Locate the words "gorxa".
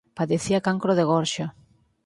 1.11-1.47